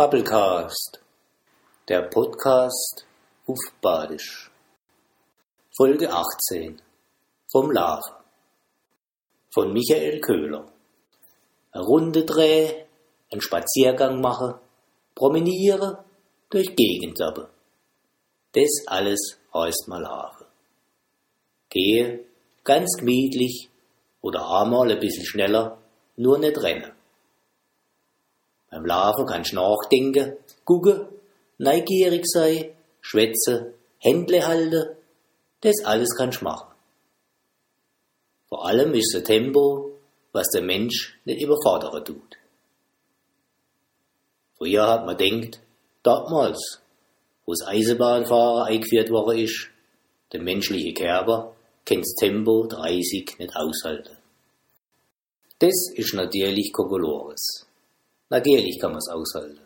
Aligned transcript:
Babbelcast, 0.00 0.98
der 1.86 2.00
Podcast 2.08 3.04
auf 3.46 3.58
Badisch. 3.82 4.50
Folge 5.76 6.10
18 6.10 6.80
vom 7.52 7.70
Lava 7.70 8.24
von 9.52 9.74
Michael 9.74 10.22
Köhler. 10.22 10.72
Eine 11.72 11.84
Runde 11.84 12.24
drehen, 12.24 12.86
einen 13.30 13.42
Spaziergang 13.42 14.22
machen, 14.22 14.54
promeniere, 15.14 16.02
durch 16.48 16.74
Gegend 16.74 17.18
zappen. 17.18 17.48
Das 18.52 18.70
alles 18.86 19.38
heißt 19.52 19.86
mal 19.88 20.00
Lava. 20.00 20.46
Gehe 21.68 22.24
ganz 22.64 22.96
gemütlich 22.96 23.68
oder 24.22 24.48
einmal 24.48 24.90
ein 24.90 24.98
bisschen 24.98 25.26
schneller, 25.26 25.76
nur 26.16 26.38
nicht 26.38 26.56
rennen. 26.56 26.90
Beim 28.70 28.86
Laufen 28.86 29.26
kannst 29.26 29.52
du 29.52 29.56
nachdenken, 29.56 30.36
gucken, 30.64 31.06
neugierig 31.58 32.26
sein, 32.26 32.70
schwätzen, 33.00 33.74
Händle 33.98 34.46
halten. 34.46 34.96
Das 35.60 35.84
alles 35.84 36.10
kannst 36.16 36.40
du 36.40 36.44
machen. 36.44 36.72
Vor 38.48 38.66
allem 38.66 38.94
ist 38.94 39.14
das 39.14 39.24
Tempo, 39.24 39.92
was 40.32 40.48
der 40.48 40.62
Mensch 40.62 41.18
nicht 41.24 41.42
überfordern 41.42 42.04
tut. 42.04 42.36
Früher 44.56 44.86
hat 44.86 45.06
man 45.06 45.16
denkt, 45.16 45.60
damals, 46.02 46.80
wo 47.46 47.52
das 47.52 47.66
Eisenbahnfahren 47.66 48.68
eingeführt 48.68 49.10
worden 49.10 49.38
ist, 49.38 49.68
der 50.32 50.42
menschliche 50.42 50.94
Körper 50.94 51.54
kann 51.84 52.00
das 52.00 52.14
Tempo 52.14 52.66
30 52.66 53.38
nicht 53.38 53.56
aushalten. 53.56 54.16
Das 55.58 55.74
ist 55.94 56.14
natürlich 56.14 56.72
Kokolores. 56.72 57.69
Natürlich 58.30 58.78
kann 58.80 58.92
man 58.92 58.98
es 58.98 59.08
aushalten. 59.08 59.60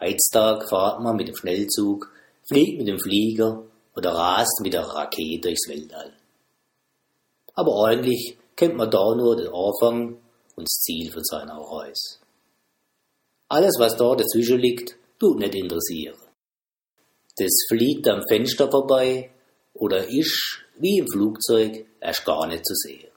Heutzutage 0.00 0.66
fahrt 0.66 1.00
man 1.00 1.16
mit 1.16 1.28
dem 1.28 1.36
Schnellzug, 1.36 2.10
fliegt 2.48 2.78
mit 2.78 2.88
dem 2.88 2.98
Flieger 2.98 3.64
oder 3.94 4.12
rast 4.12 4.60
mit 4.62 4.72
der 4.72 4.82
Rakete 4.82 5.48
durchs 5.48 5.68
Weltall. 5.68 6.12
Aber 7.54 7.86
eigentlich 7.86 8.38
kennt 8.56 8.76
man 8.76 8.90
da 8.90 9.14
nur 9.14 9.36
den 9.36 9.48
Anfang 9.48 10.18
und 10.56 10.64
das 10.64 10.80
Ziel 10.80 11.12
von 11.12 11.22
seiner 11.22 11.58
Reise. 11.58 12.18
Alles, 13.48 13.76
was 13.78 13.96
da 13.96 14.14
dazwischen 14.14 14.58
liegt, 14.58 14.96
tut 15.18 15.38
nicht 15.38 15.54
interessieren. 15.54 16.18
Das 17.36 17.52
fliegt 17.68 18.08
am 18.08 18.22
Fenster 18.26 18.70
vorbei 18.70 19.30
oder 19.74 20.08
ist, 20.08 20.58
wie 20.78 20.98
im 20.98 21.06
Flugzeug, 21.06 21.86
erst 22.00 22.24
gar 22.24 22.46
nicht 22.46 22.66
zu 22.66 22.74
sehen. 22.74 23.10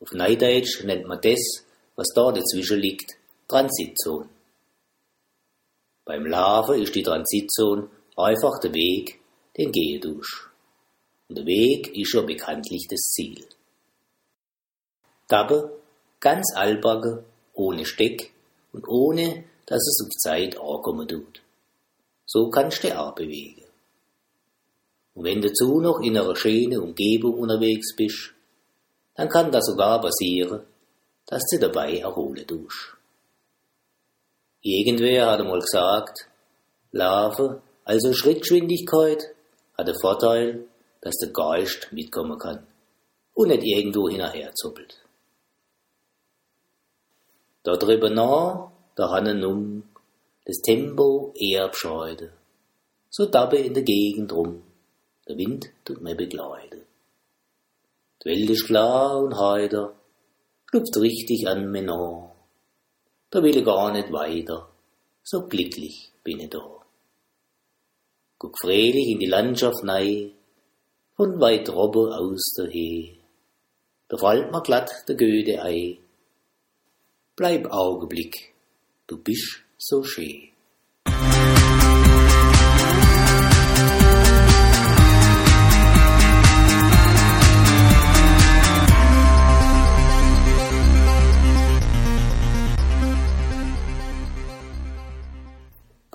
Auf 0.00 0.12
Neudeutsch 0.12 0.84
nennt 0.84 1.06
man 1.06 1.20
das, 1.20 1.66
was 1.96 2.08
da 2.14 2.32
dazwischen 2.32 2.78
liegt, 2.78 3.17
Transitzone. 3.50 4.28
Beim 6.04 6.26
Laufen 6.26 6.82
ist 6.82 6.94
die 6.94 7.02
Transitzone 7.02 7.88
einfach 8.14 8.60
der 8.60 8.74
Weg, 8.74 9.20
den 9.56 9.72
gehe 9.72 9.98
durch. 9.98 10.28
Und 11.28 11.38
der 11.38 11.46
Weg 11.46 11.96
ist 11.96 12.12
ja 12.12 12.20
bekanntlich 12.20 12.86
das 12.90 13.00
Ziel. 13.00 13.48
Dabei 15.28 15.70
ganz 16.20 16.54
albacke, 16.54 17.24
ohne 17.54 17.86
Steck 17.86 18.34
und 18.74 18.86
ohne, 18.86 19.44
dass 19.64 19.80
es 19.80 20.04
auf 20.04 20.10
Zeit 20.10 20.58
ankommen 20.58 21.08
tut. 21.08 21.40
So 22.26 22.50
kannst 22.50 22.84
du 22.84 22.88
dich 22.88 22.96
auch 22.98 23.14
bewegen. 23.14 23.64
Und 25.14 25.24
wenn 25.24 25.40
du 25.40 25.50
zu 25.54 25.80
noch 25.80 26.00
in 26.00 26.18
einer 26.18 26.36
schönen 26.36 26.80
Umgebung 26.80 27.38
unterwegs 27.38 27.96
bist, 27.96 28.34
dann 29.14 29.30
kann 29.30 29.50
das 29.50 29.64
sogar 29.64 30.02
passieren, 30.02 30.66
dass 31.24 31.42
du 31.50 31.58
dabei 31.58 31.98
erholen 31.98 32.46
tust. 32.46 32.97
Irgendwer 34.62 35.30
hat 35.30 35.40
einmal 35.40 35.60
gesagt, 35.60 36.28
Laufen, 36.90 37.60
also 37.84 38.12
Schrittgeschwindigkeit, 38.12 39.34
hat 39.76 39.86
den 39.86 39.94
Vorteil, 40.00 40.64
dass 41.00 41.16
der 41.18 41.30
Geist 41.32 41.88
mitkommen 41.92 42.38
kann 42.38 42.66
und 43.34 43.48
nicht 43.48 43.62
irgendwo 43.62 44.08
hinterher 44.08 44.52
zuppelt. 44.54 44.98
Da 47.62 47.76
drüber 47.76 48.10
nach, 48.10 48.72
da 48.96 49.10
hannen 49.10 49.44
um, 49.44 49.84
das 50.44 50.56
Tempo 50.58 51.32
eher 51.36 51.68
bescheiden. 51.68 52.30
So 53.10 53.26
dabbe 53.26 53.58
in 53.58 53.74
der 53.74 53.84
Gegend 53.84 54.32
rum, 54.32 54.62
der 55.28 55.36
Wind 55.36 55.70
tut 55.84 56.00
mir 56.00 56.16
begleiten. 56.16 56.82
Die 58.22 58.30
Welt 58.30 58.50
ist 58.50 58.66
klar 58.66 59.18
und 59.18 59.38
heiter, 59.38 59.94
schlupft 60.68 60.96
richtig 60.96 61.46
an 61.46 61.70
mir 61.70 61.82
nach 61.82 62.37
da 63.30 63.42
will 63.42 63.56
ich 63.56 63.64
gar 63.64 63.92
nicht 63.92 64.12
weiter, 64.12 64.70
so 65.22 65.46
glücklich 65.46 66.12
bin 66.24 66.40
ich 66.40 66.50
da. 66.50 66.64
Guck 68.38 68.58
freilich 68.60 69.08
in 69.08 69.18
die 69.18 69.26
Landschaft 69.26 69.82
nei, 69.84 70.30
von 71.16 71.40
weit 71.40 71.68
robbe 71.68 72.16
aus 72.16 72.54
daher, 72.56 73.14
da 74.08 74.16
fällt 74.16 74.52
mir 74.52 74.62
glatt 74.62 74.90
der 75.08 75.16
Goethe 75.16 75.62
ei. 75.62 75.98
Bleib 77.36 77.66
Augenblick, 77.70 78.54
du 79.06 79.18
bist 79.18 79.62
so 79.76 80.02
schön. 80.02 80.48